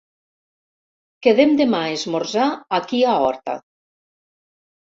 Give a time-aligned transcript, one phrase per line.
[1.27, 3.59] Quedem demà a esmorzar aquí a Horta.